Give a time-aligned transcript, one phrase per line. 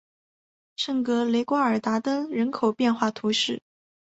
[0.77, 3.61] 圣格雷瓜尔达登人口变化图示